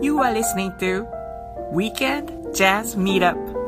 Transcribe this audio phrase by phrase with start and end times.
[0.00, 1.06] You are listening to
[1.70, 3.61] Weekend Jazz Meetup.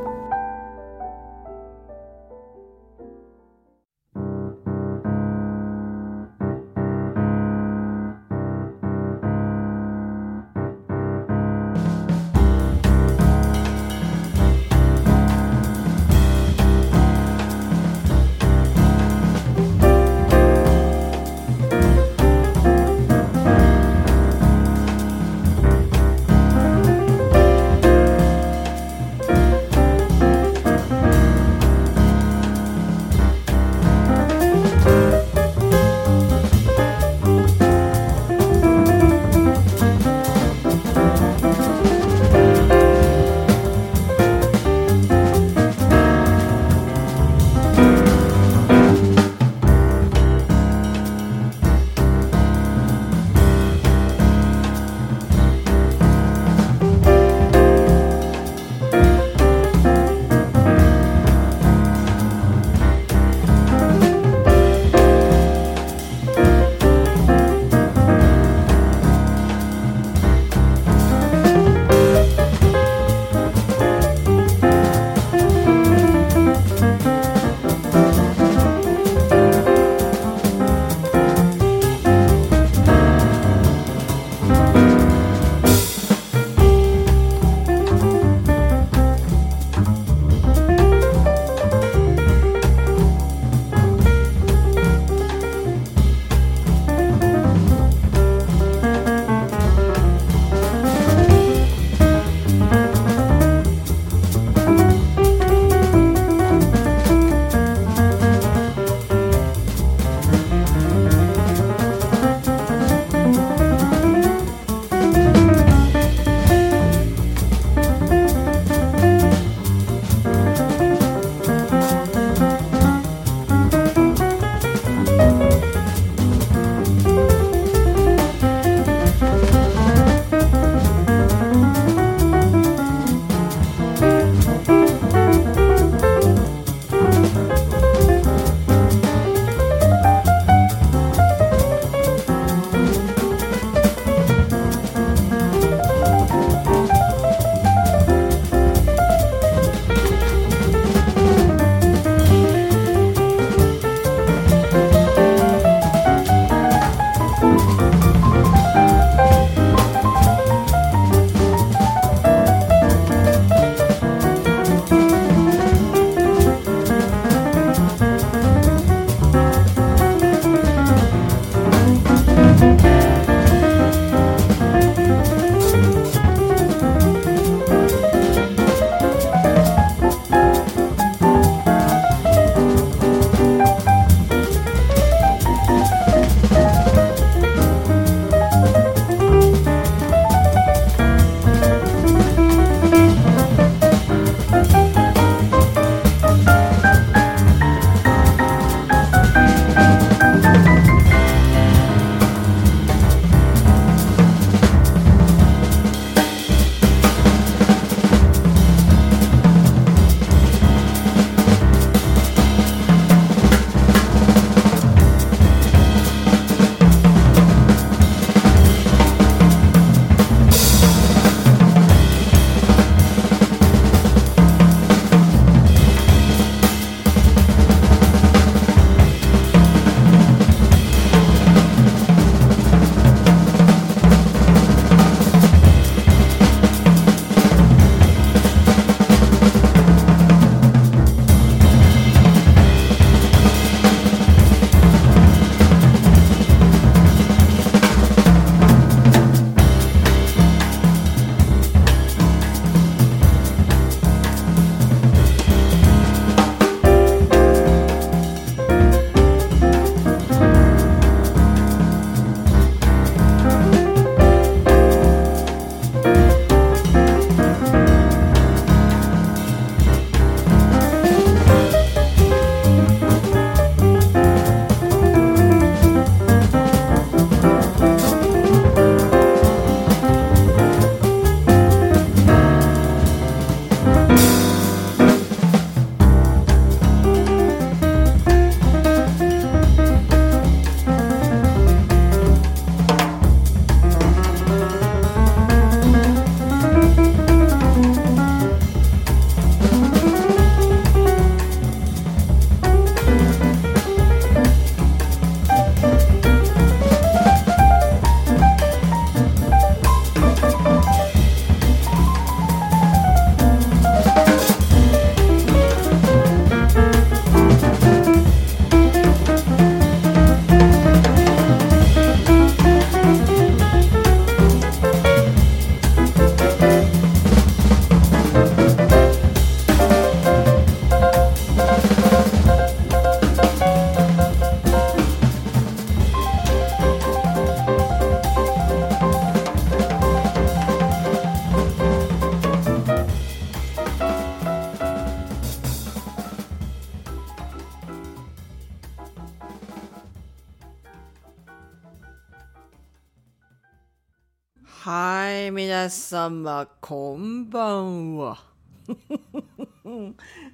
[356.14, 358.38] 様、こんばんは。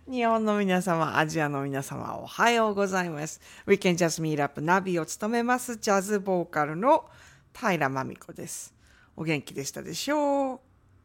[0.08, 3.42] 日本の皆様、アジアの皆様、おはようございます。
[3.66, 7.04] We can just meet up ナビを務めます、ジャズボーカルの
[7.52, 8.72] 平真美子です。
[9.14, 10.60] お元気でしたでしょう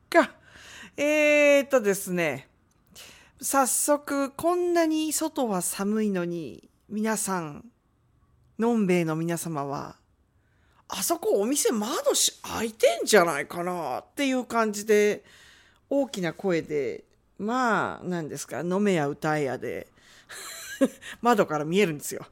[0.09, 0.31] か？
[0.95, 2.47] えーとですね、
[3.41, 7.65] 早速、こんなに外は寒いのに、皆さん、
[8.57, 9.97] のんべいの皆様は、
[10.87, 15.23] あそこお店窓し開いてんじゃないかなっていう感じで、
[15.89, 17.03] 大きな声で、
[17.37, 19.87] まあ、何ですか、飲めや歌えやで、
[21.21, 22.25] 窓から見えるんですよ。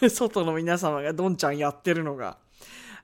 [0.10, 2.38] 外の皆様がどんちゃんやってるのが。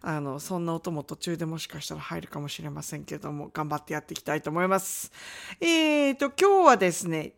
[0.03, 5.13] あの、そんな音も途中でもしかしたら入るかもしれませんけども、頑張ってやっていきたいと思います。
[5.61, 7.35] えーと、今日はですね、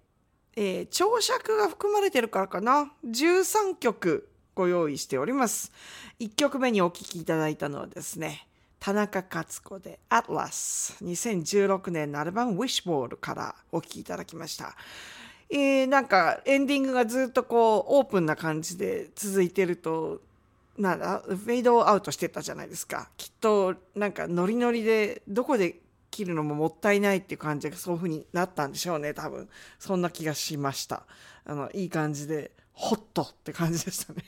[0.55, 2.93] えー長尺が含まれてるからかな。
[3.05, 5.73] 13曲ご用意しております。
[6.21, 8.47] 1曲目にお聴きいただいたのはですね、
[8.79, 10.97] 田中克子で Atlas。
[11.05, 14.77] 2016年のアルバム Wishball からお聴きいただきました。
[15.49, 20.21] えーなんかエンディングがずっとこうオープンな感じで続いてると、
[20.79, 23.11] なんだ、フェードアウトしてたじゃないですか。
[23.17, 25.77] きっとなんかノリノリでどこで
[26.11, 29.49] 切るのももったいないっていう感じがそういう風になったんでしょうね、多分。
[29.79, 31.05] そんな気がしました。
[31.45, 34.25] あの、いい感じで、ホットって感じでしたね。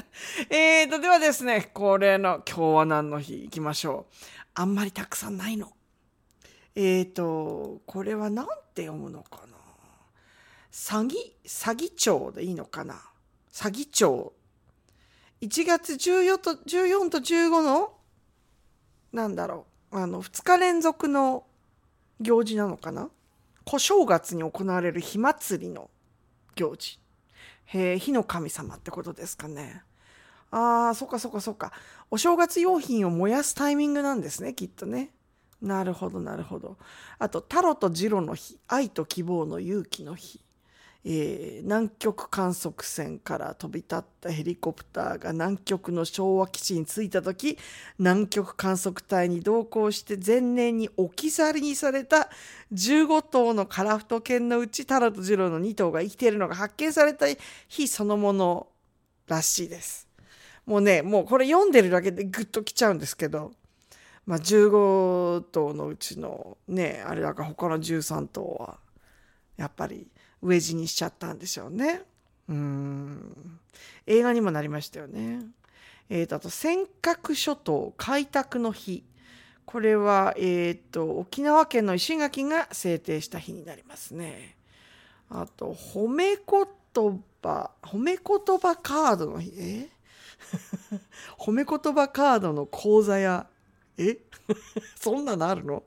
[0.50, 4.14] えーと、ではですね、恒例の今日は何の日行きましょう。
[4.54, 5.72] あんまりたくさんないの。
[6.74, 9.52] えーと、これは何て読むのかな。
[10.70, 13.02] 詐欺、詐欺町でいいのかな。
[13.52, 14.32] 詐欺町。
[15.42, 17.94] 1月14と、14と15の、
[19.12, 21.44] なんだろう、あの、2日連続の
[22.20, 23.10] 行事なのかな。
[23.64, 25.90] 小正月に行われる火祭りの
[26.54, 27.01] 行事。
[27.72, 29.82] へえ、火の神様ってことですかね。
[30.50, 31.72] ああ、そっかそっかそっか。
[32.10, 35.10] お正月用品を燃やすタイミングなんですね、きっとね。
[35.62, 36.76] なるほど、なるほど。
[37.18, 40.40] あと、タロとジロの日、愛と希望の勇気の日。
[41.04, 47.58] えー南極観測船から飛び立ったヘリコプターが南極の昭和基地に着いた時
[47.98, 52.28] 南極観測隊に同行して前年に置き去りにされた
[52.72, 57.26] 15頭のカラフト犬のうちタロとジロの2頭が生きているのが発見された
[57.68, 58.66] 日そのもの
[59.26, 60.08] らしいです。
[60.66, 63.52] もうねもうこれ読んでるだけでグッときちゃうんですけど、
[64.26, 68.78] まあ、15頭のうちのねあれだから他の13頭は
[69.56, 70.06] やっぱり
[70.42, 72.02] 飢え死にしちゃったんでしょうね。
[72.48, 73.58] うん。
[74.06, 75.40] 映画にもなりましたよね。
[76.08, 79.04] えーと、あと、尖閣諸島開拓の日。
[79.64, 84.56] これは、えーと、沖縄県の石垣が制定した日になりますね。
[85.30, 89.52] あと、褒め言葉、褒め言葉カードの日。
[89.56, 89.88] え？
[91.38, 93.46] 褒め言葉カードの講座や、
[93.96, 94.18] え？
[95.00, 95.84] そんなのあるの？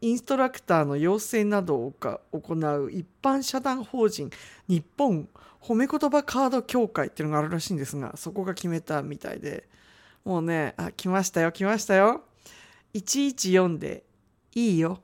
[0.00, 4.30] インストラクターの養成などを行う一般社団法人
[4.68, 5.28] 日本
[5.60, 9.68] 褒め言葉カード協会っていうのがあるらしいんですがそこが決めたみたいで。
[10.28, 12.22] もうねあ来ましたよ来ましたよ。
[12.92, 14.04] 114で
[14.54, 15.00] いいよ。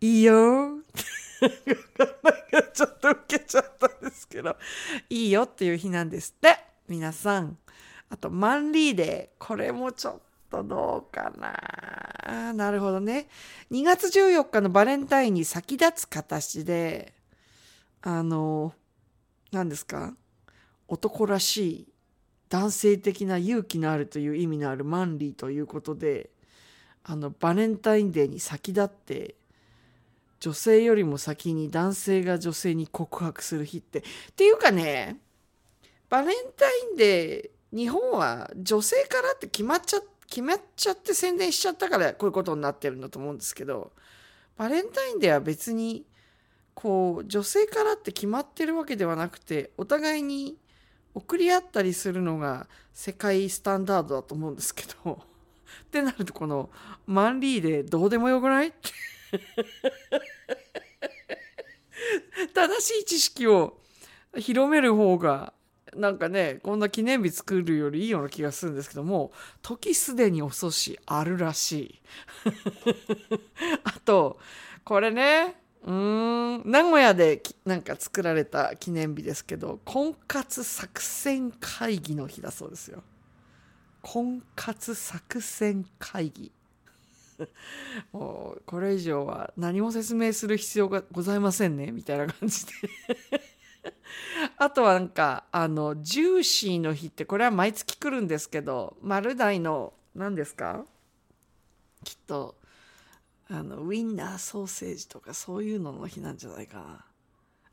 [0.00, 0.80] いいよ。
[2.74, 4.56] ちょっと受けちゃったんですけど
[5.08, 7.58] いいよっていう日なんですって皆さん。
[8.08, 9.46] あとマンリーデー。
[9.46, 12.52] これもちょっととどうかな。
[12.52, 13.28] なるほどね。
[13.70, 17.12] 2月14日のバレンタインに先立つ形で
[18.02, 18.72] あの
[19.52, 20.14] 何ですか？
[20.88, 21.88] 男らしい
[22.48, 26.30] 男性的な勇気のあるという意味のあるマンリーということで
[27.04, 29.34] あのバレンタインデーに先立って
[30.38, 34.00] 女性よりも先に男性が女性に告白する日って。
[34.00, 34.02] っ
[34.36, 35.18] ていうかね
[36.08, 43.92] バレンタインデー日本は女性からって決まっちゃ決まっちゃって宣伝しちゃったからこういうことになってるんだと思うんですけど
[44.56, 46.04] バレンタインデーは別に
[46.74, 50.56] こう女性からって決まってるわけではなくてお互いに
[51.14, 55.12] 送り合ったりするのが世界スタンダードだと思うんですけど
[55.84, 56.68] ってなるとこの
[57.06, 58.68] マンリーでどうでもよくない？
[58.68, 58.90] っ て
[62.54, 63.78] 正しい知識を
[64.36, 65.52] 広める方が
[65.96, 72.00] なんかねこんな記念日作るよりいいような気がするんですけども時すでに遅しあるらしい。
[73.84, 74.38] あと
[74.84, 83.02] これねうーん名古屋でなんか作られた記念日ですけど婚活作戦会議の日だそうですよ。
[84.02, 86.52] 婚活作戦会議。
[88.12, 92.72] もうこれ以上は何も説明する必要がございませんねみたいな感じで。
[94.58, 100.84] あとはなんか、あの、ジューシーの日って、これは毎月来るんですけど、丸大の、何ですか？
[102.04, 102.56] きっと、
[103.48, 107.04] あの、ウインナーソーセージとかそういうのの日なんじゃないかな。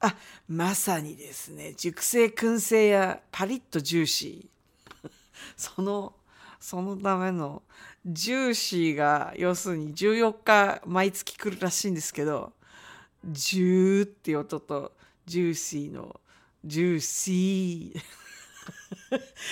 [0.01, 0.15] あ、
[0.47, 5.09] まさにですね、熟成燻製やパリッとジューシー。
[5.55, 6.15] その、
[6.59, 7.63] そのための、
[8.05, 12.51] ジューシーが、要するに14日毎月来るらしいんですけど、
[13.25, 14.91] ジューっていう音と、
[15.25, 16.19] ジューシーの、
[16.65, 18.01] ジューシー。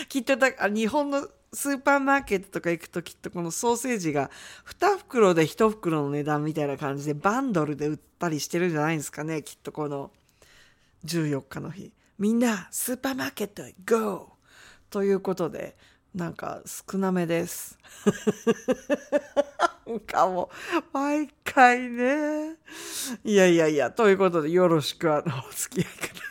[0.08, 4.32] きっとだ、日本のスーパーマーケットとか行くときっとこのソーセージが
[4.80, 10.12] 2袋で1袋の値段みたいな感じでバンドルで売ったりしてるんじゃないんですかねきっとこの
[11.06, 14.32] 14日の日みんなスーパーマーケットへ GO!
[14.90, 15.75] ということで
[16.16, 17.78] なんか少なめです
[19.90, 20.50] んかも
[20.94, 22.56] 毎回ね
[23.24, 26.22] いやいやいやということでよろしくあのお付き合いください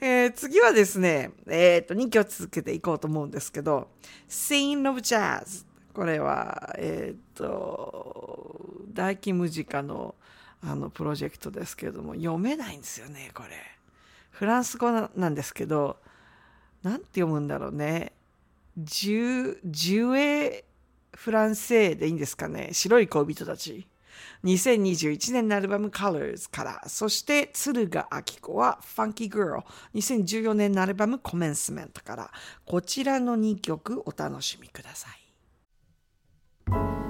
[0.00, 3.88] えー、次はですね、えっ、ー、と、2曲続けていこうと思うんですけど、
[4.28, 5.66] Scene of Jazz。
[5.92, 8.60] これは、えっ、ー、と、
[8.92, 10.14] 大金ムジカの
[10.66, 13.50] あのプロジェクトですけれども、読めないんですよね、これ。
[14.30, 15.98] フランス語なんですけど、
[16.82, 18.12] なんて読むんだろうね。
[18.78, 20.64] ジュ、ジュエ
[21.16, 22.70] フランセーでいいんですかね？
[22.72, 23.86] 白い恋人たち。
[24.44, 29.62] 2021年のアルバム Colors から、そして鶴賀明子は Funky Girl、
[29.94, 32.30] 2014年のアルバム Commencement から、
[32.66, 37.03] こちらの2曲お楽しみください。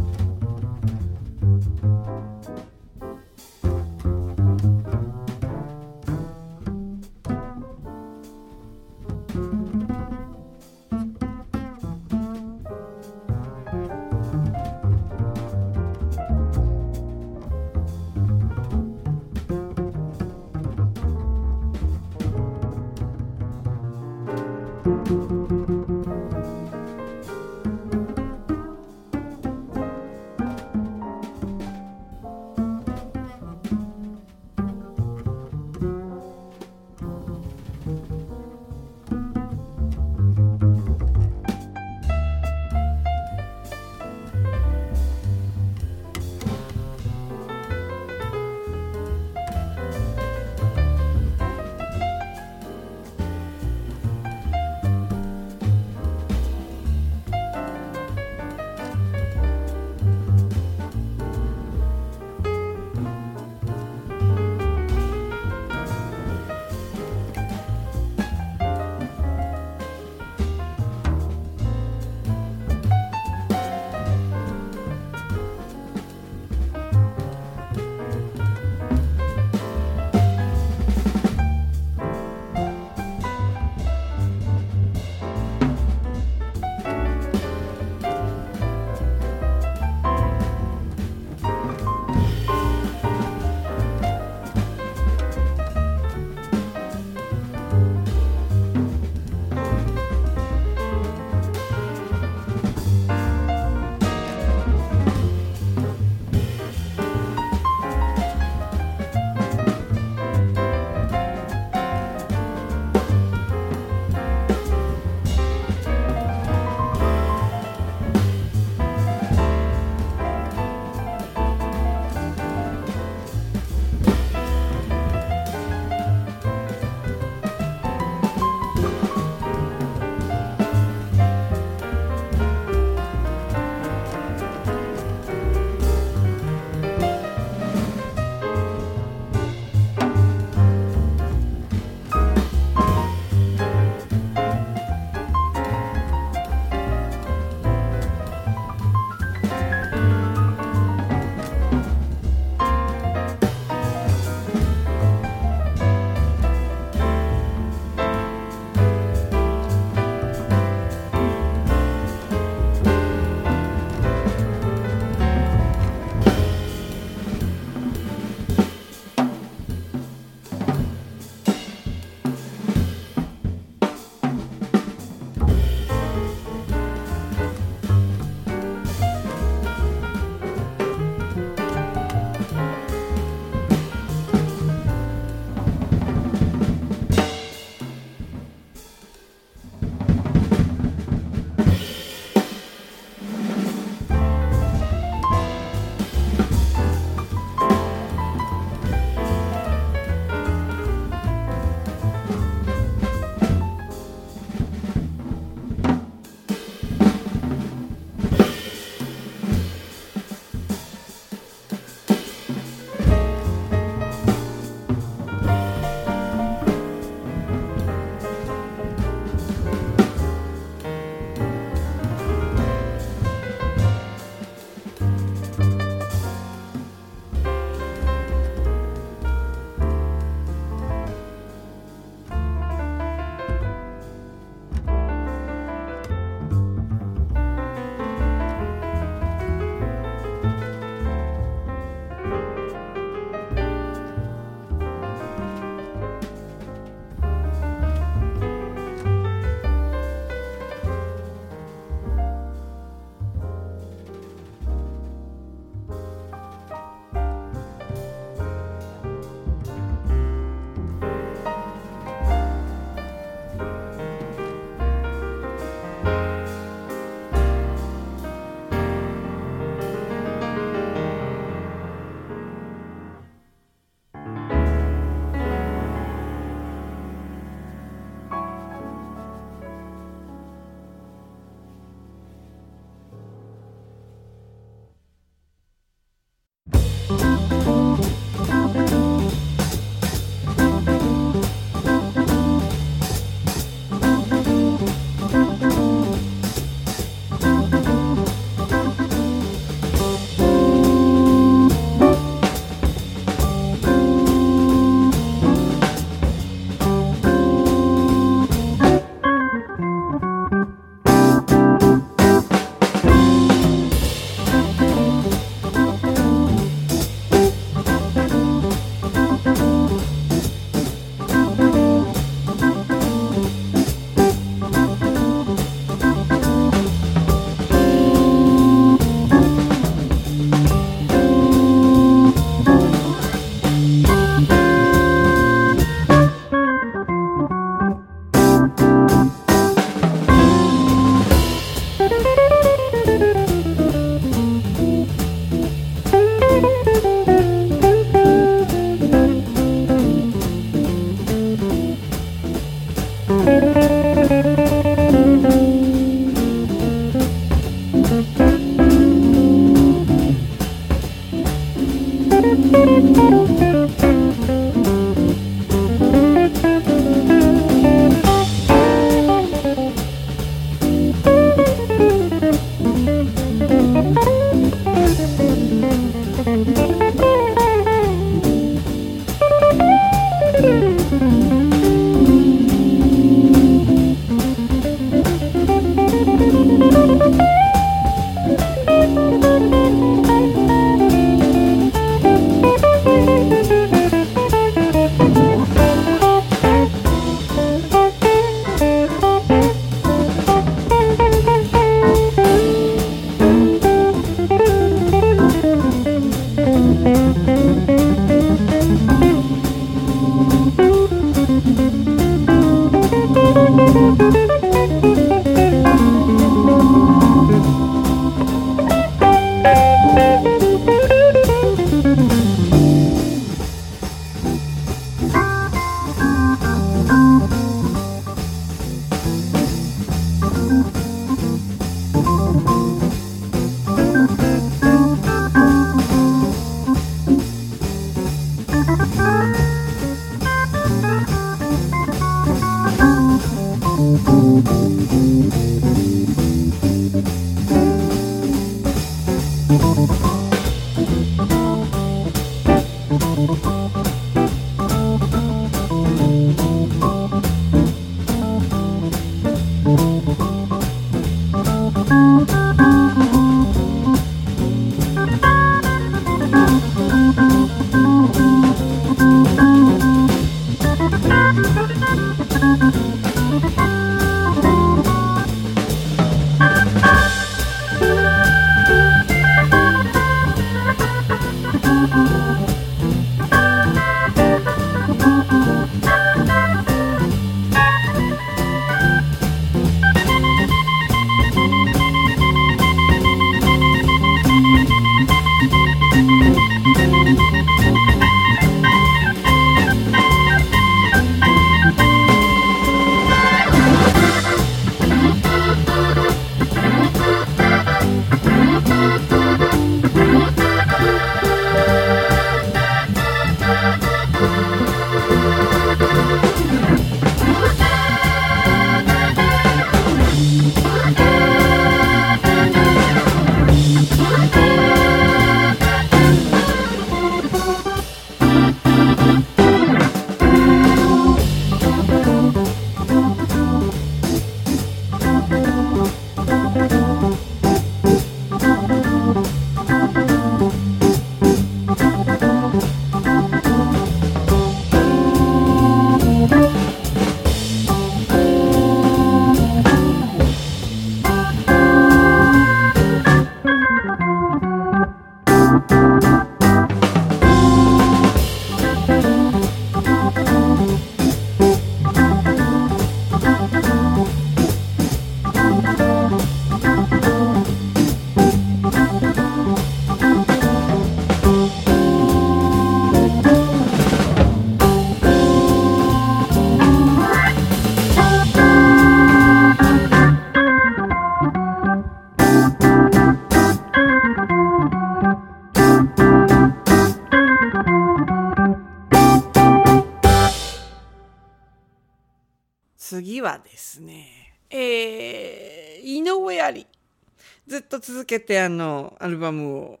[597.94, 600.00] と続けてあの、アルバムを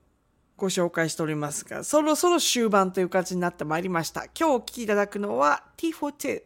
[0.56, 4.24] ご紹介しておりますが、そろそろ終盤という感じになってまいりました。
[4.38, 6.42] 今日お聴きいただくのは T42。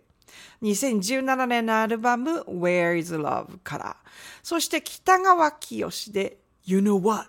[0.62, 3.96] 2017年のアルバム Where is Love から。
[4.42, 7.28] そして北川清で You Know What?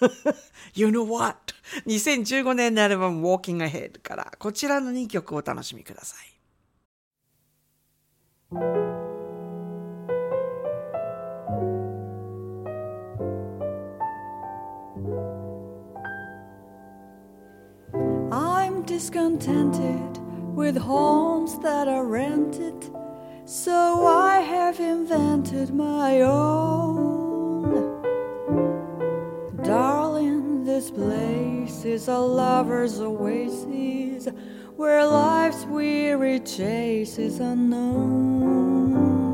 [0.74, 1.54] You Know What?
[1.86, 6.16] 2015年のアルバム Walking Ahead からこちらの2曲をお楽しみくださ
[8.54, 8.99] い。
[18.32, 20.18] I'm discontented
[20.54, 22.90] with homes that are rented,
[23.44, 28.00] so I have invented my own.
[29.64, 34.28] Darling, this place is a lover's oasis
[34.76, 39.29] where life's weary chase is unknown.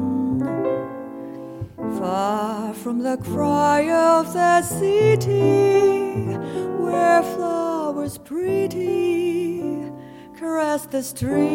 [1.94, 6.36] Far from the cry of the city
[6.82, 9.90] where flowers pretty
[10.36, 11.46] caress the streams,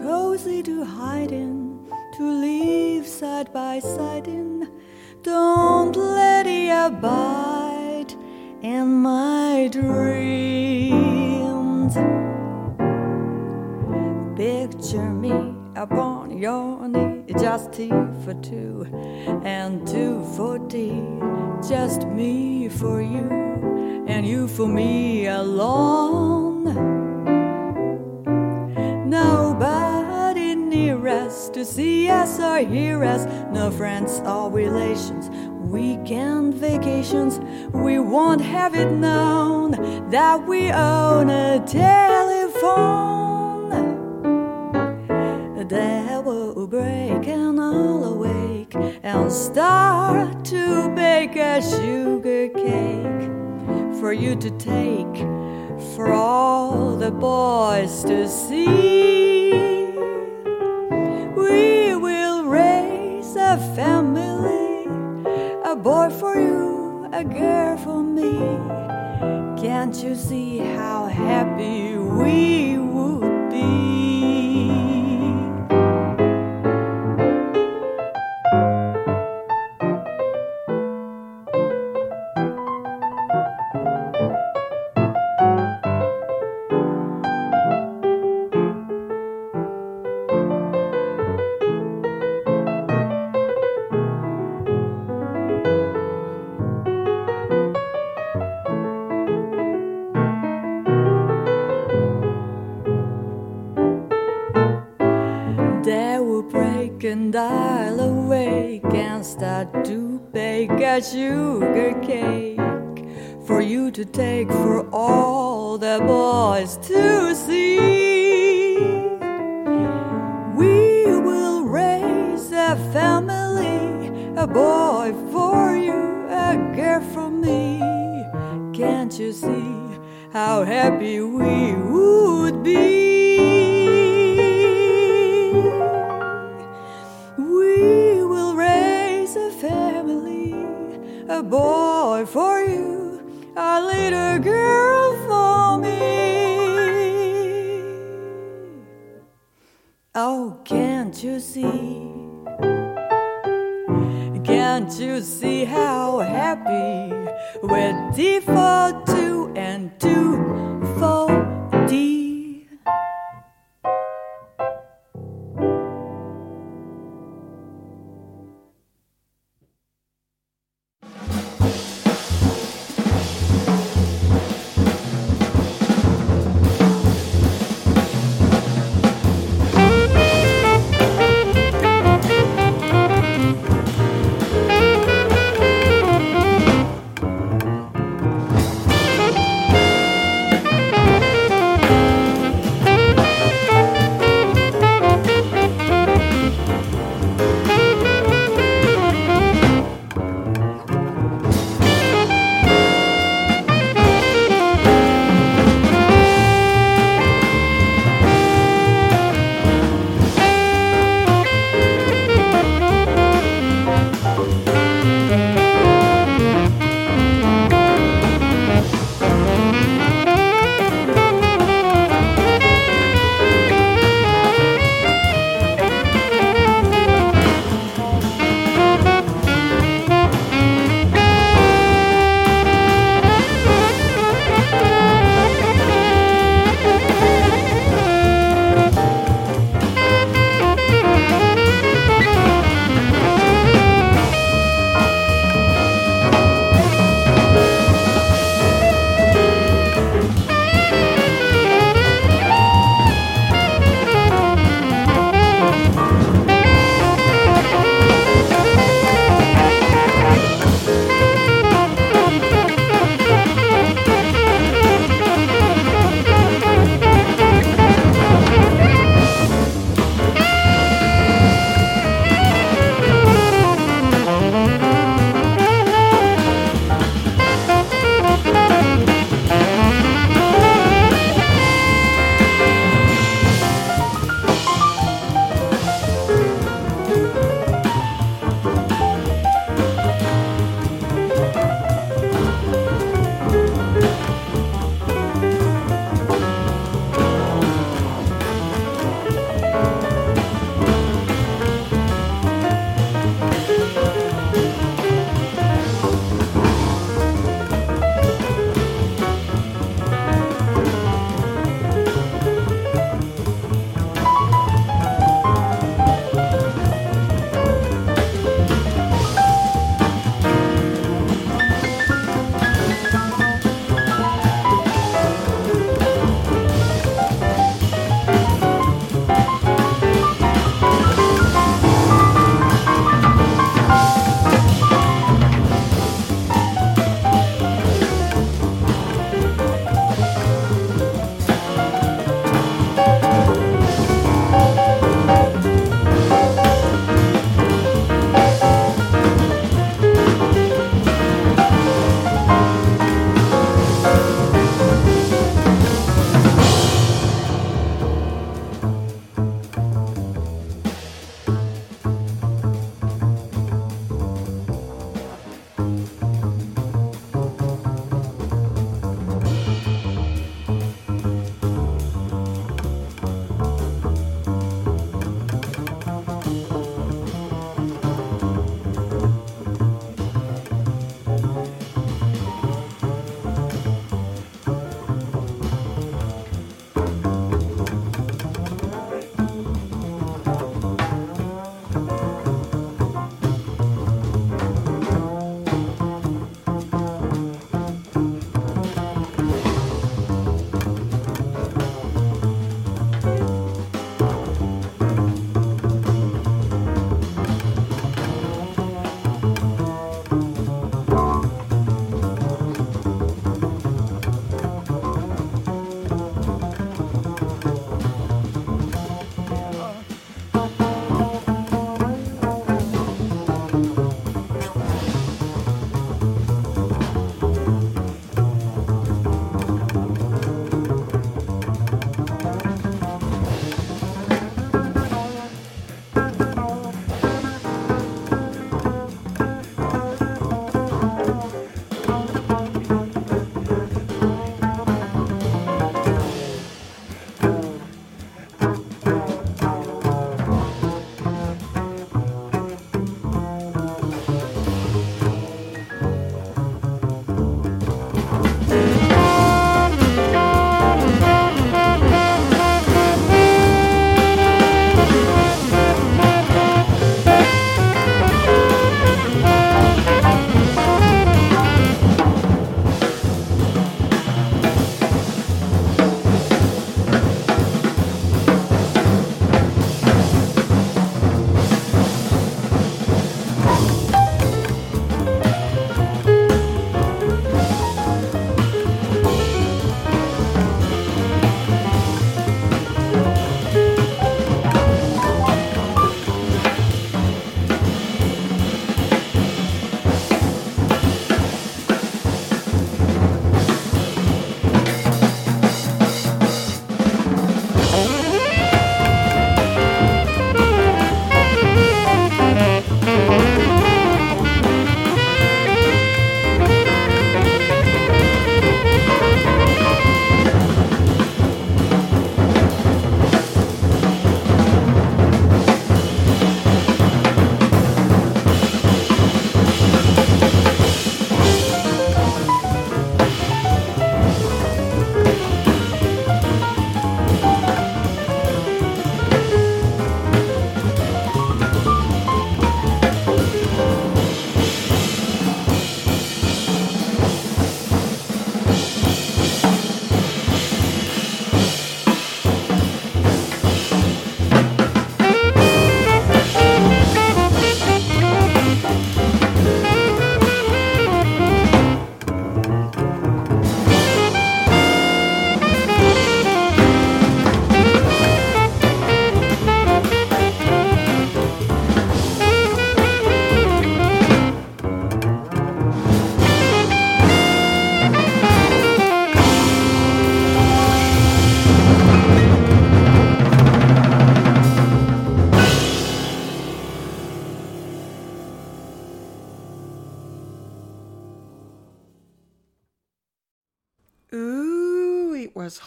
[0.00, 4.68] cozy to hide in, to live side by side in.
[5.22, 8.14] Don't let it abide
[8.62, 10.36] in my dreams.
[14.36, 17.90] Picture me upon your knee, just tea
[18.24, 18.86] for two,
[19.44, 21.02] and two for tea,
[21.68, 23.28] just me for you,
[24.08, 26.64] and you for me alone.
[29.08, 35.28] Nobody near us to see us or hear us, no friends or relations.
[35.70, 37.38] Weekend vacations,
[37.74, 39.72] we won't have it known
[40.10, 43.15] that we own a telephone
[47.76, 53.30] break awake and start to bake a sugar cake
[54.00, 55.16] for you to take
[55.94, 59.52] for all the boys to see.
[61.36, 64.86] We will raise a family,
[65.64, 68.32] a boy for you, a girl for me.
[69.60, 73.25] Can't you see how happy we would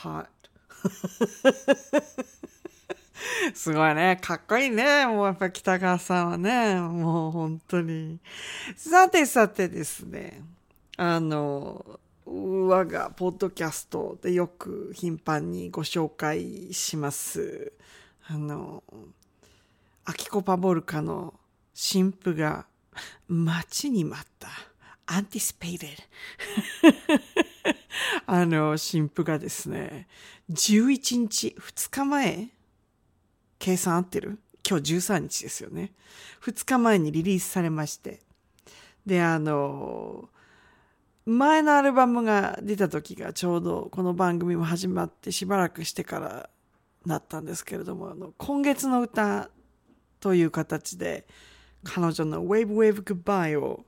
[0.04, 0.28] hot
[3.54, 4.18] すごいね。
[4.22, 5.06] かっこいいね。
[5.08, 6.80] もうやっぱ北川さんはね。
[6.80, 8.20] もう本当に。
[8.76, 10.44] さてさてですね。
[10.98, 17.74] あの、我がポッドキャストでよく頻繁にご紹介します。
[18.28, 18.84] あの、
[20.06, 21.34] アキコパボルカの
[21.74, 22.66] 新婦が
[23.28, 24.69] 待ちに待った。
[25.10, 25.98] Anticipated
[28.26, 30.08] あの、新婦がですね、
[30.52, 32.50] 11日、2日前
[33.58, 34.40] 計算合ってる？
[34.68, 35.92] 今日13日ですよね。
[36.44, 38.22] 2日前にリリースされまして。
[39.06, 40.30] で、あの、
[41.26, 46.50] 前のアルバムが出た時がちょうどこの番組も始まってしばらくしてから
[47.06, 49.50] なったんですけれども、あの今月の歌
[50.20, 51.26] という形で
[51.84, 53.86] 彼女の Wave Wave Goodbye を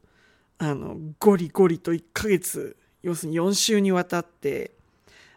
[0.63, 4.69] あのゴリゴリと1ヶ月、要するに4週にわたって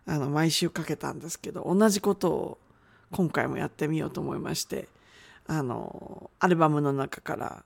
[0.05, 2.59] あの毎週かけたんですけど、同じことを
[3.11, 4.87] 今回もやってみようと思いまして、
[5.47, 7.65] あの、アルバムの中から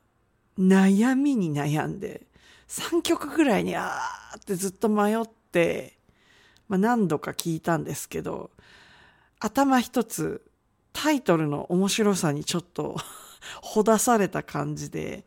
[0.56, 2.26] 悩みに悩んで、
[2.68, 5.98] 3曲ぐらいにあーってずっと迷って、
[6.68, 8.52] まあ、何度か聞いたんですけど、
[9.40, 10.48] 頭一つ
[10.92, 12.96] タイトルの面白さにちょっと
[13.62, 15.24] ほだされた感じで、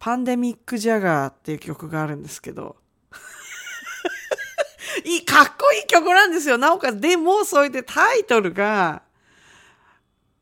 [0.00, 2.76] パンデミック・ジャガーっていう曲があるんですけど、
[5.04, 6.56] いい、かっこいい曲なんですよ。
[6.56, 9.02] なおかつ、でも、それでタイトルが、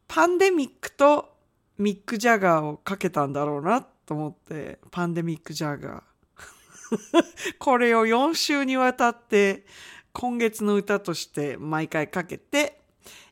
[0.06, 1.34] パンデミックと
[1.76, 7.24] ミック・ジャガーをかけたんだろうなと思って、パンデミック・ジャガー。
[7.58, 9.66] これを4週にわたって
[10.12, 12.80] 今月の歌として毎回かけて、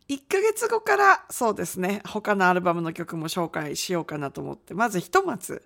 [0.09, 5.63] 1ヶ月後からそうですね、他のアルバムの曲も紹介しようかなと思って、まずひとまず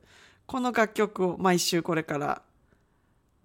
[0.51, 2.43] この楽曲を毎週これから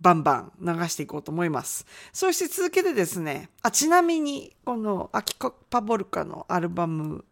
[0.02, 1.86] バンバン流していこうと思います。
[2.12, 7.24] そして続けてですね、あ、ちなみにこのアキコパボルカのアルバム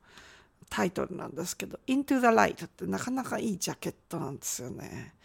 [0.70, 5.16] タイトルなんですけど、Into the Light ってなかなかいいジャケットなんですよね。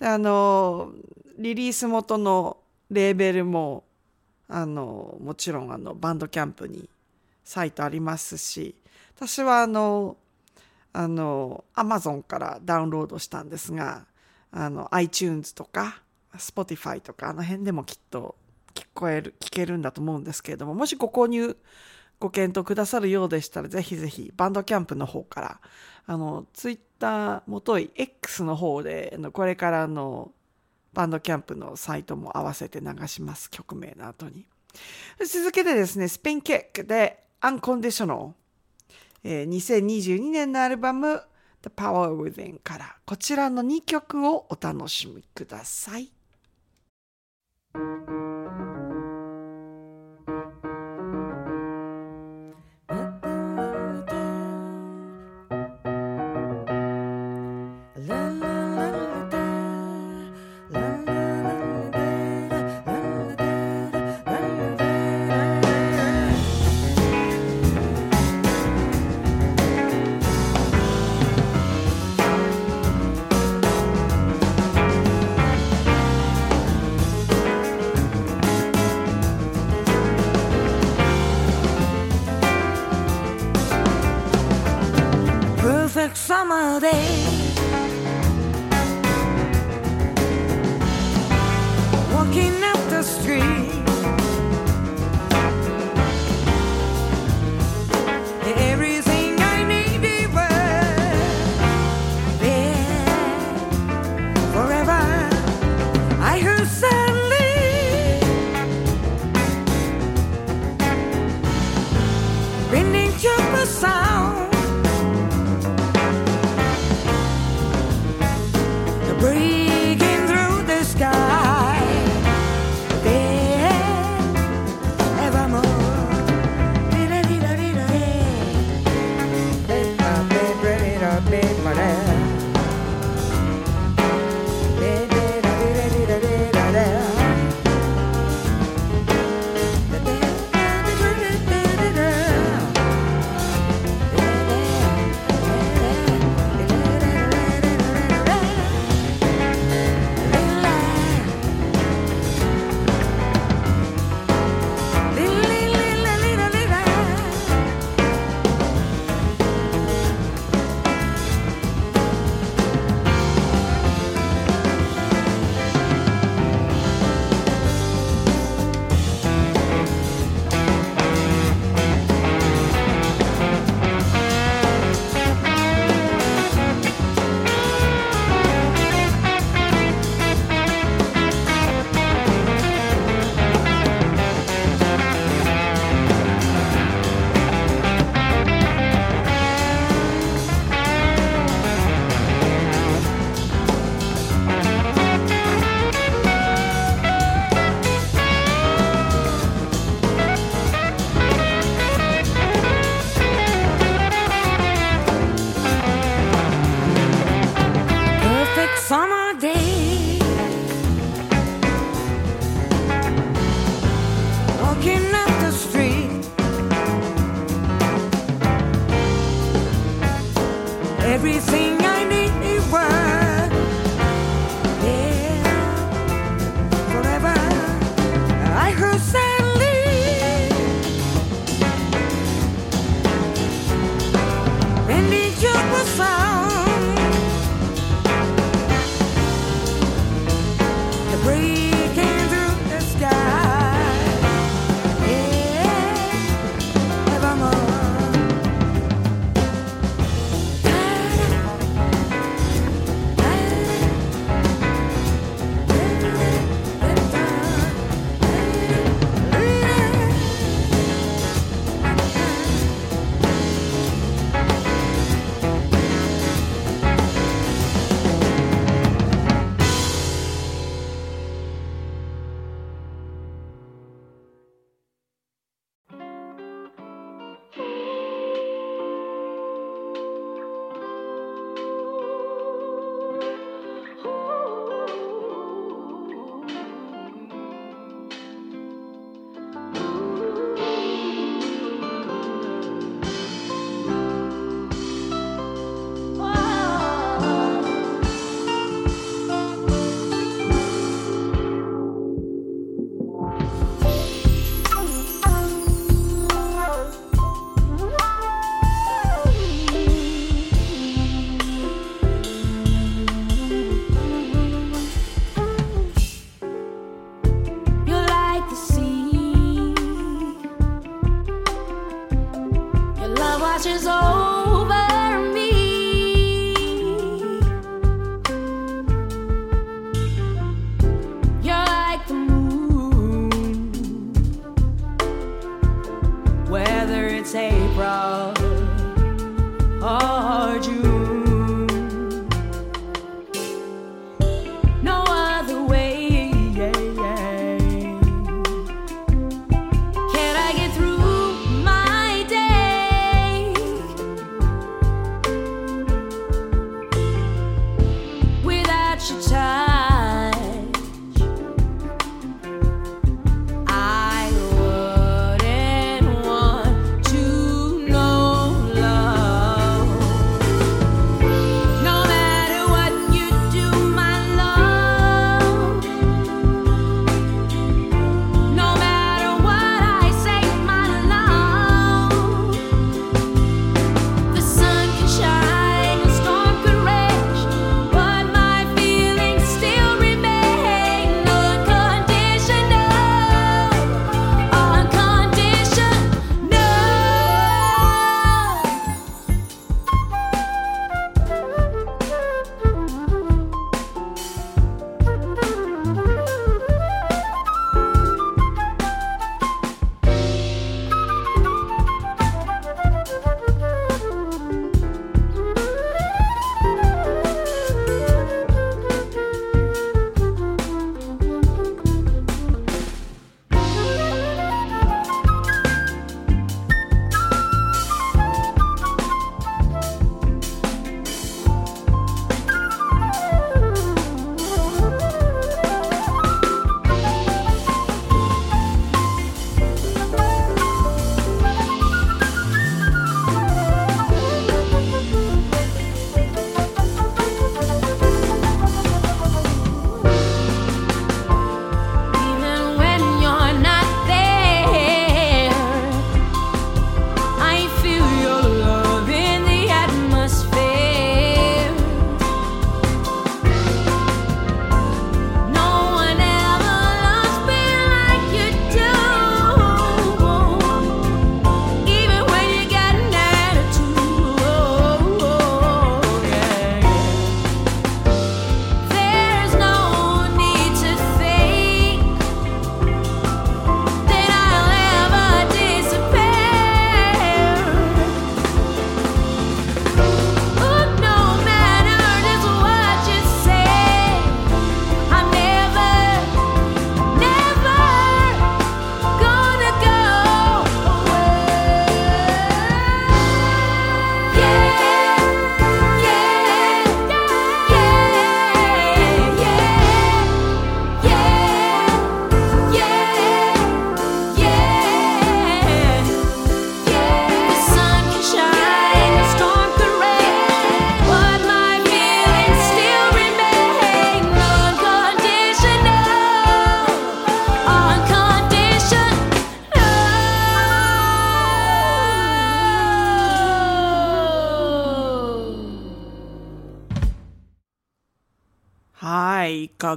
[0.00, 0.90] で、あの、
[1.38, 2.56] リリース元の
[2.90, 3.84] レーベルも、
[4.48, 6.90] あの、もちろんあの、バンドキャンプに
[7.44, 8.74] サイトありますし、
[9.14, 10.16] 私はあの、
[10.94, 14.06] あの、アマゾンからダウンロードしたんですが、
[14.52, 16.02] あの、iTunes とか、
[16.36, 18.36] Spotify とか、あの辺でもきっと
[18.74, 21.56] 聞こえる、聞けるんだと思うんですけれども、もしご購入
[22.20, 25.60] ご検討くださるようでしたら、ぜひぜひバンドキャンプの方から、
[26.06, 30.30] あの、ツイッターもとい X の方で、これからの
[30.92, 33.50] バンドキャンプのサイトも合わせて流します。
[33.50, 34.46] 曲名の後に。
[35.26, 38.32] 続けてですね、スペインケックで Unconditional。
[39.24, 41.22] えー、2022年のアルバム
[41.62, 46.10] The Power Within からこちらの2曲をお楽しみください。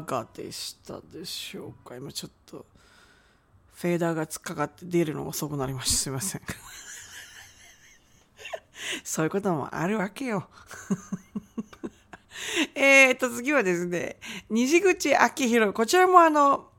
[0.07, 1.95] がでしたでしょうか？
[1.95, 2.65] 今ちょっと、
[3.75, 5.97] フェーダーが突っかかって出るの遅くなりました。
[5.97, 6.41] すいません。
[9.03, 10.49] そういうこともあるわけよ。
[12.73, 14.17] えっと、次はですね、
[14.49, 15.73] 虹口明宏。
[15.73, 16.69] こちらもあの、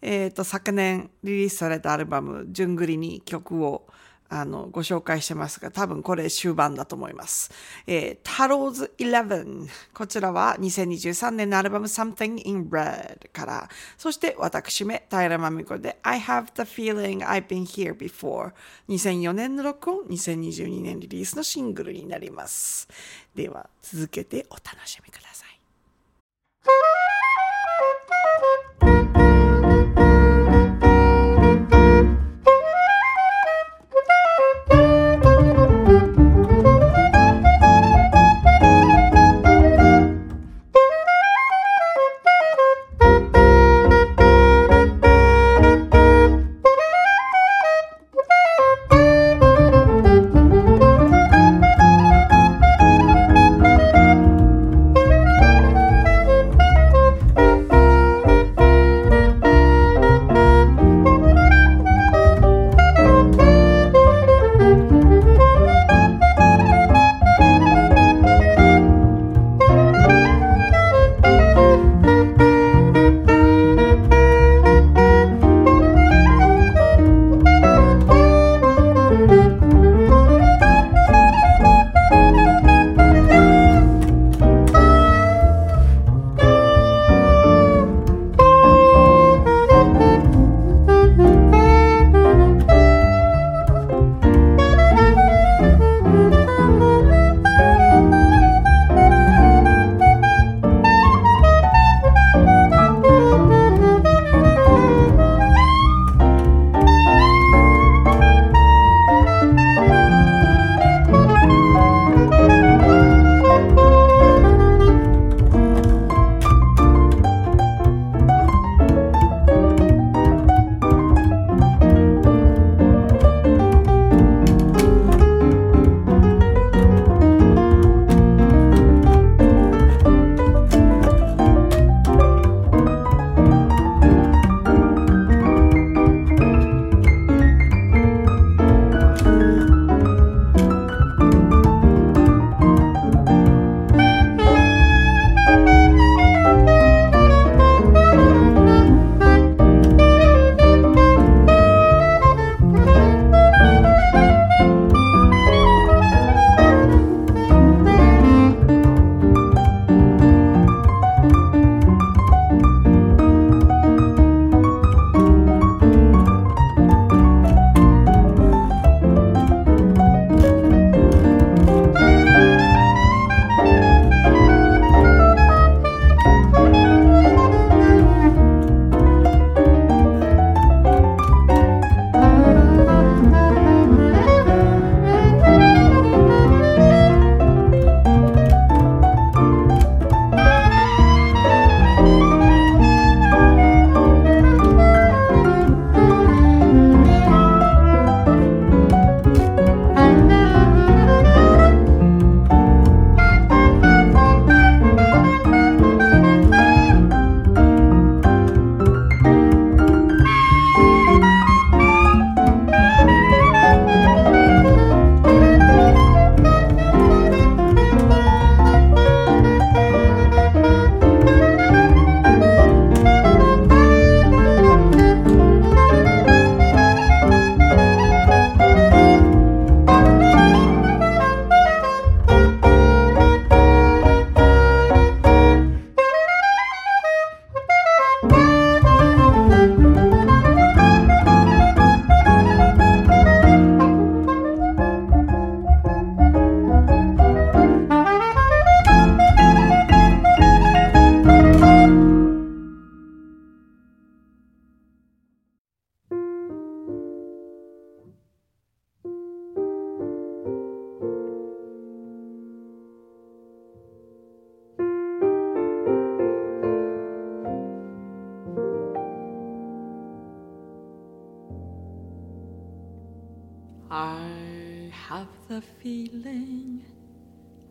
[0.00, 3.86] えっ、と、昨年リリースされたアルバム、じゅんぐりに曲を、
[4.28, 7.50] あの、ご紹介してますが、多分これ終盤だと思います。
[7.86, 9.68] えー、タローズ11。
[9.94, 18.52] こちらは2023年のアルバム Something in Red から、そして私め、平真美子で I have the feeling I've been here before
[18.88, 22.88] 2004年の録音、2022年リリースのシングルになります。
[23.34, 25.05] では、続けてお楽しみ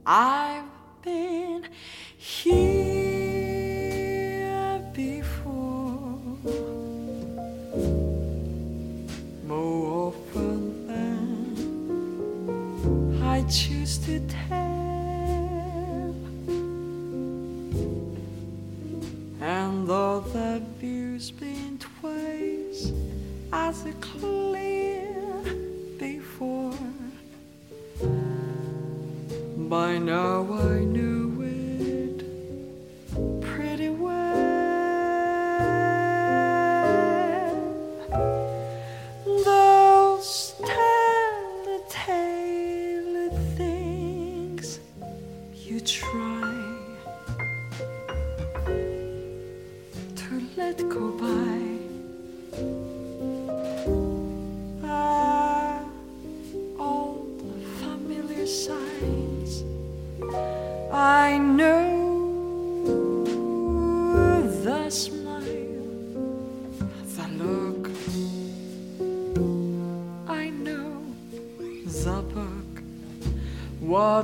[0.07, 0.34] I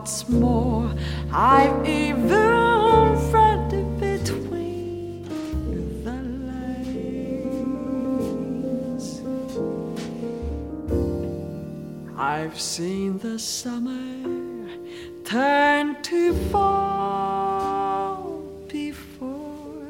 [0.02, 0.92] What's more,
[1.32, 5.30] I've even read between
[6.04, 6.18] the
[6.50, 7.62] lines.
[12.18, 14.02] I've seen the summer
[15.24, 19.86] turn to fall before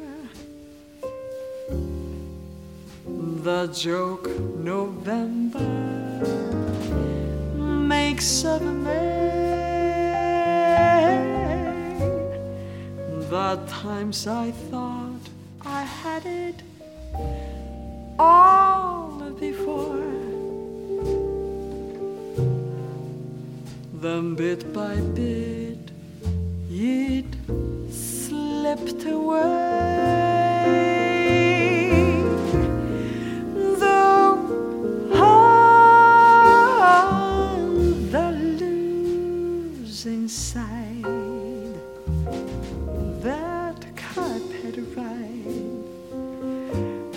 [3.06, 5.70] the joke November
[7.88, 9.11] makes of a.
[13.52, 14.91] about times I thought.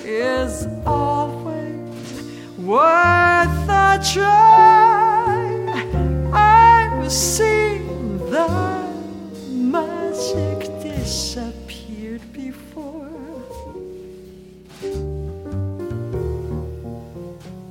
[0.05, 1.75] is always
[2.59, 5.33] worth a try.
[6.33, 8.49] I've seen the
[9.51, 13.09] magic disappeared before.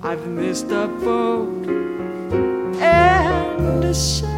[0.01, 1.67] I've missed a boat
[2.81, 4.32] and a ship.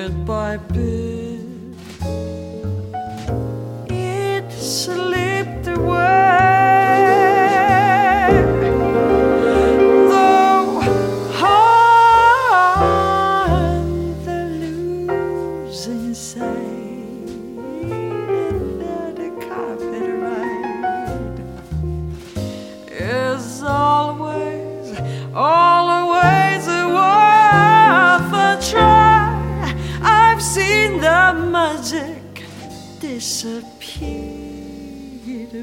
[0.00, 1.40] Bit by bit,
[3.90, 5.19] it slipped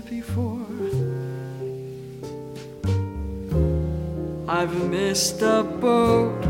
[0.10, 0.66] before.
[4.48, 6.44] I've missed a boat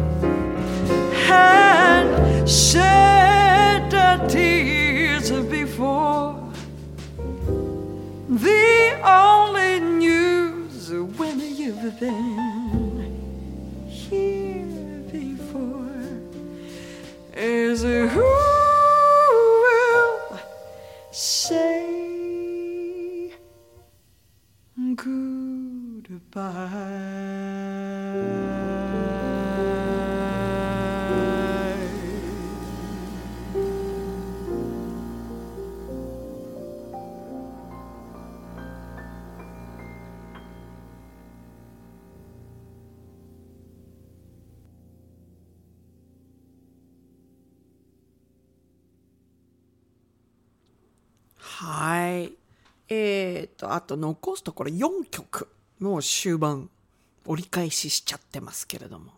[1.29, 6.35] and shed the tears before.
[8.29, 12.36] The only news when you've been
[53.67, 55.49] と、あと残すところ4曲。
[55.79, 56.69] もう終盤、
[57.25, 59.11] 折り返ししちゃってますけれども。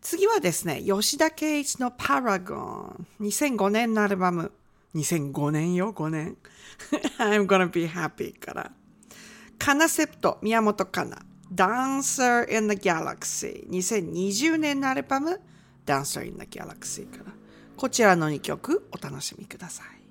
[0.00, 3.06] 次はですね、吉田圭一のパラゴン。
[3.20, 4.52] 2005年のアルバム。
[4.94, 6.36] 2005年よ、5年。
[7.18, 8.72] I'm gonna be happy から。
[9.58, 11.22] カナセプト、宮本カナ。
[11.52, 13.68] Dancer in the Galaxy。
[13.68, 15.40] 2020年のアルバム。
[15.86, 17.32] Dancer in the Galaxy から。
[17.76, 20.01] こちらの2曲お楽しみください。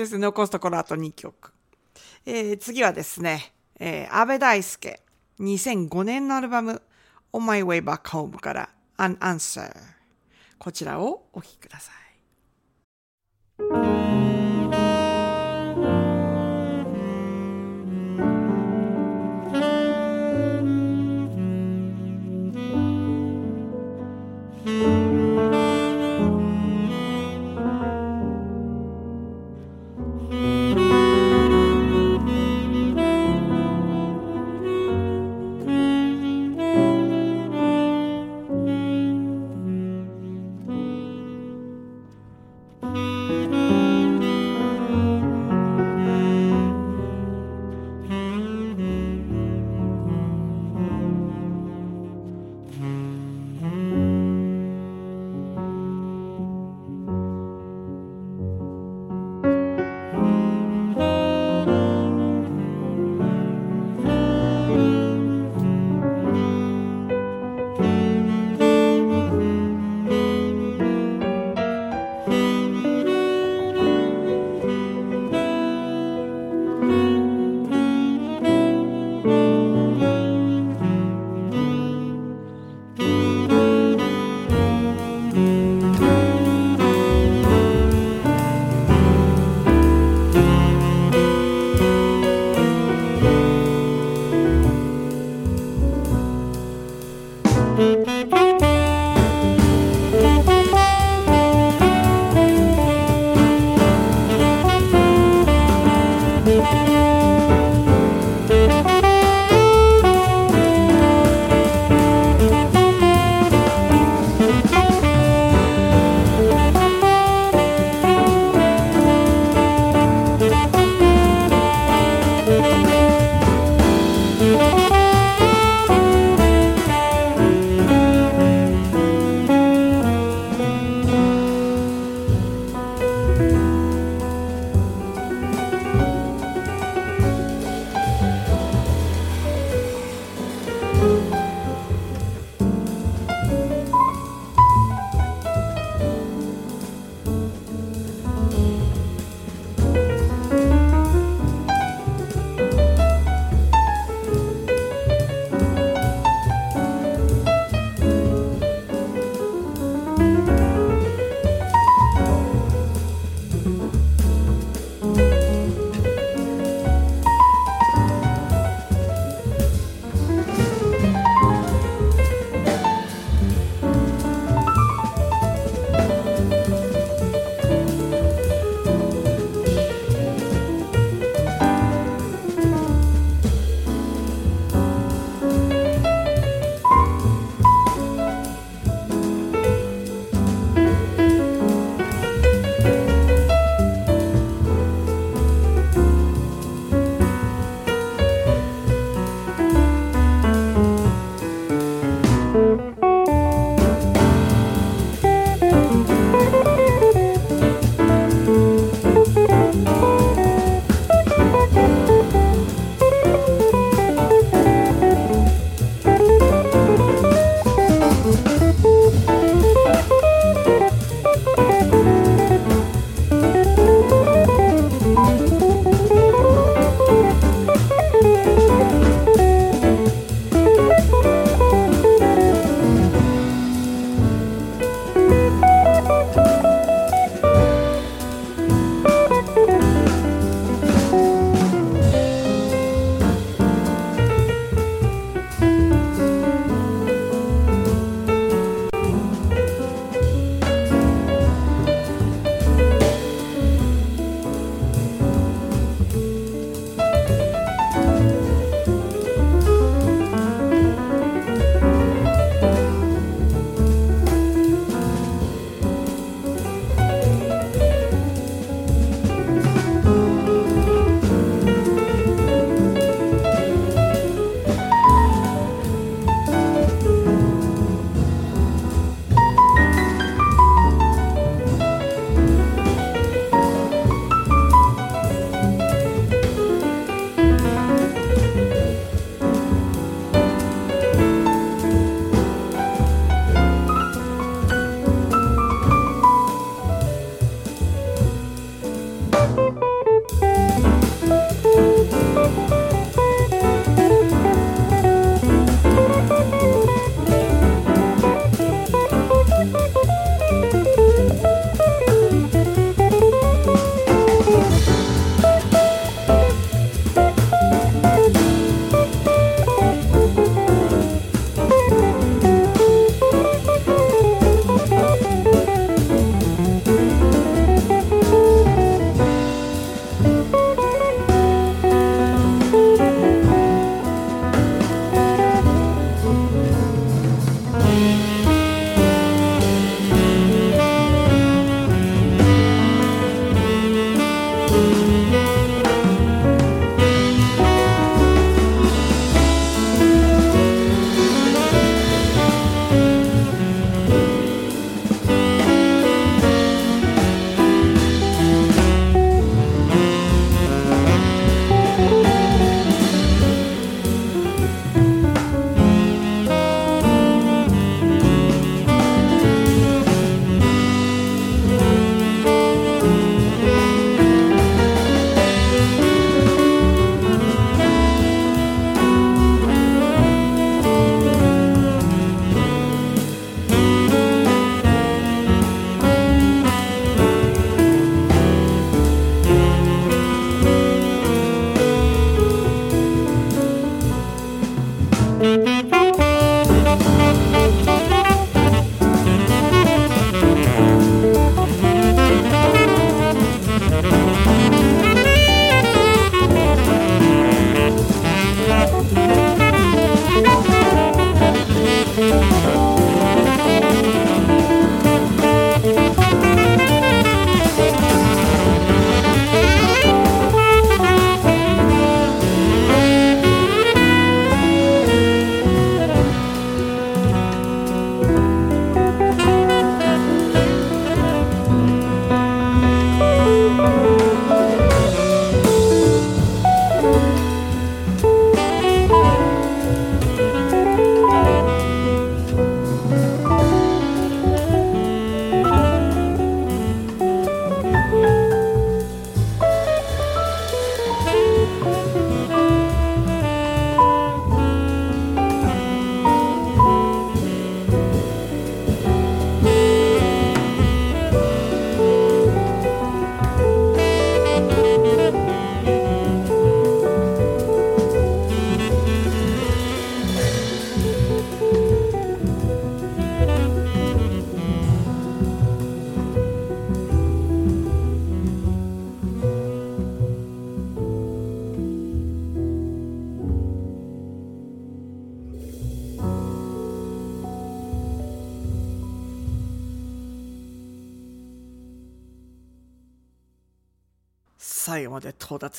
[0.00, 1.52] ですね、残すところあと2曲。
[2.26, 5.00] えー、次はですね、えー、安倍大輔、
[5.40, 6.82] 2005年のアルバム、
[7.32, 9.74] On My Way Back Home から An Answer。
[10.58, 11.94] こちらをお聴きください。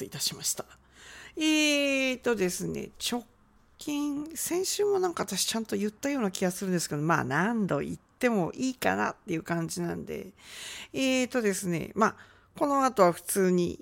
[0.05, 0.65] いたしました。
[1.37, 3.23] えーとですね、直
[3.77, 10.27] 近、先週もなんか私ちゃんと言ったような気がするんですけど、まあ何度言ってもいいかなっていう感じなんで、
[10.93, 12.15] えーとですね、まあ、
[12.57, 13.79] この後は普通に、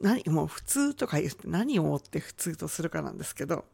[0.00, 3.64] 何、もう普通とか言って何をもって普通とするかなんですけど、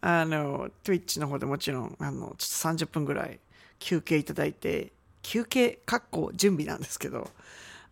[0.00, 3.40] あの、Twitch の方でもちろん、あの、ちょっと30分ぐらい
[3.78, 7.30] 休憩いただいて、休憩、かっこ準備なんですけど、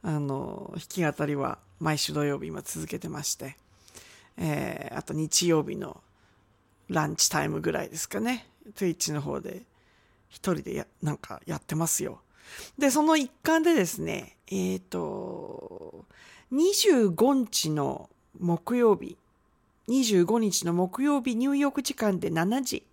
[0.02, 3.56] あの、弾き語りは毎週土曜日今続けてまして、
[4.38, 6.02] えー、あと日曜日の
[6.88, 8.46] ランチタイムぐらいですかね。
[8.74, 9.62] Twitch の方で
[10.28, 12.20] 一人でや、なんかやってますよ。
[12.78, 16.04] で、その一環でですね、えっ、ー、と、
[16.52, 18.08] 25日の
[18.38, 19.16] 木曜日、
[19.88, 22.84] 25日の木曜日ニューヨーク時間で7時、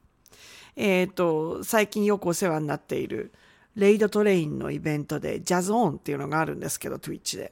[0.75, 3.31] えっ、ー、と、最近よくお世話になっている
[3.75, 7.51] レイドトレインのイベントでジャズオンっていうのがあるんですけど、Twitch で。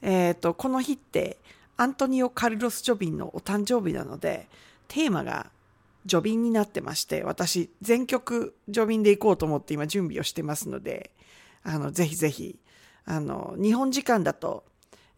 [0.00, 1.38] えっ、ー、と、この日って
[1.76, 4.48] アントニオ・カルロス・ジョビンのお誕生日なので、
[4.88, 5.50] テーマが
[6.06, 11.10] ジョビンになってまして、私、全曲ジョビンで行こうと思って今準備をしてますので、
[11.62, 12.58] あの、ぜひぜひ、
[13.04, 14.64] あの、日本時間だと、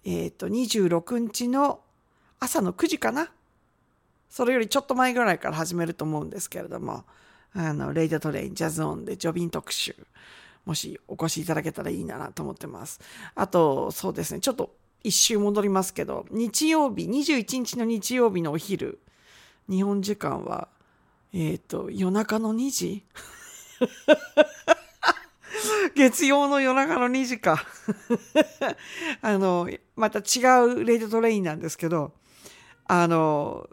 [0.05, 1.81] えっ、ー、と、26日の
[2.41, 3.31] 朝の9時かな？
[4.29, 7.05] それよりちょっと前ぐらいから始めると思うんですけれども、
[7.55, 9.95] あの、 raid train、ジャズオンでジョビン特集、
[10.65, 13.01] もしお越しいただけたらいいなと思ってます。
[13.35, 18.99] あと、そうですね、ちょっと一周戻りますけど、日曜日、21日の日曜日のお昼、
[19.69, 20.69] 日本時間は
[21.37, 23.03] えっ、ー、と、夜中の2時？
[25.97, 27.67] 月曜の夜中の2時か。
[29.21, 32.13] あの、また違う raid train なんですけど、
[32.87, 33.69] あの、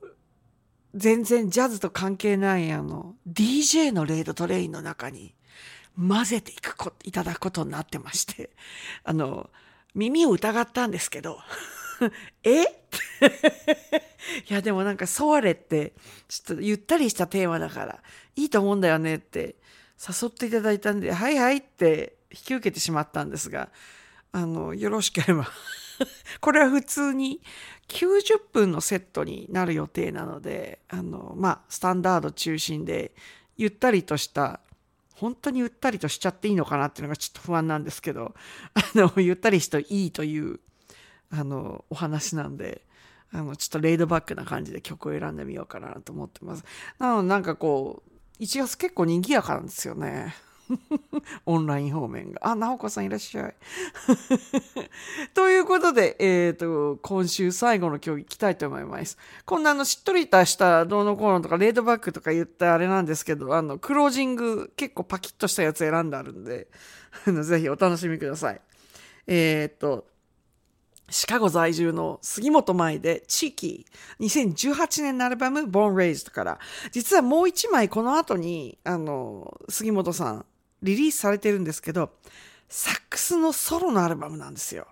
[0.95, 5.33] 全然ジャズと関係ないあの、DJ のレイドトレインの中に
[5.97, 8.51] 混ぜていくこ、いただくことになってまして、
[9.03, 9.49] あの、
[9.93, 11.39] 耳を疑ったんですけど、
[12.43, 12.63] え？
[14.49, 15.93] いやでもなんかソワレって
[16.27, 18.03] ちょっとゆったりしたテーマだから
[18.35, 19.55] いいと思うんだよねって
[19.99, 23.69] 誘っていただいたんではいはいって引き受けてしまったんですが
[24.31, 25.47] あのよろしければ
[26.39, 27.41] これは普通に
[27.87, 33.13] 90分のセットになる予定なのであのまあスタンダード中心で
[33.57, 34.61] ゆったりとした
[35.15, 38.33] 本当にゆったりとしちゃっていいのかなっていうのがちょっと不安なんですけど
[38.73, 40.59] あのゆったりしていいという
[41.31, 42.85] あの、お話なんで、
[43.31, 46.65] あの、ちょっとレイドバックな感じで曲を選んでみようかなと思ってます。
[46.99, 48.03] なので、なんかこ
[48.39, 50.35] う、1月結構賑やかなんですよね。
[51.45, 52.39] オンライン方面が。
[52.43, 53.55] あ、なおこさんいらっしゃい。
[55.33, 59.17] ということで、えっ、ー、と、今週最後の競技いきたいと思います。
[59.45, 66.67] こんなあの、しっとりとしたどうのこうのとか、レードバックとか言ってあれなんですけど、あの、クロージング結構パキッとしたやつ選んであるんで、
[67.43, 68.61] ぜひお楽しみください。
[69.27, 70.07] えっ、ー、と、
[71.11, 73.85] シカゴ在住の杉本舞で地域
[74.21, 76.59] 2018年のアルバム Born Raised から
[76.91, 80.45] 実はもう一枚この後にあの杉本さん
[80.81, 82.11] リリースされてるんですけど
[82.69, 84.87] サックスのソロのアルバムなんですよ。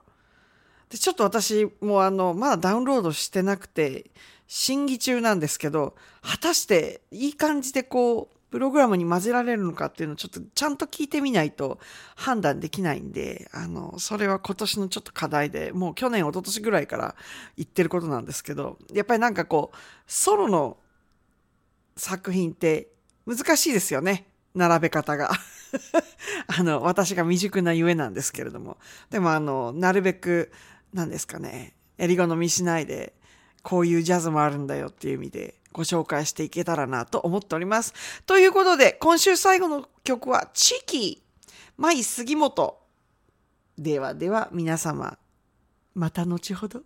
[0.89, 4.09] でちょっと私もあのまだダウンロードしてなくて
[4.47, 11.79] 審議中なんですけど果たしていい感じでこうプログラムに混ぜられるのかっていうのをちょっとちゃんと聞いてみないと
[12.15, 17.15] 判断できないんで、あの、それは今年のちょっと課題で、もう去年、一昨年ぐらいから
[17.57, 20.77] 言ってることなんですけど、やっぱりなんかこう、ソロの
[21.95, 22.87] 作品って
[23.27, 24.25] 難しいですよね。
[24.55, 25.29] 並べ方が。
[26.47, 28.77] あの、私が未熟なゆえなんですけれども。
[29.09, 30.51] でもあの、なるべく、
[30.93, 33.13] 何ですかね、襟好みしないで、
[33.61, 37.93] こういうジャズもあるんだよっていう意味で、ご紹介していけたらなと思っております。
[38.25, 41.23] ということで、今週最後の曲は、チキ、
[41.77, 42.77] マイ杉本。
[43.77, 45.17] ではでは皆様、
[45.93, 46.81] また後ほど。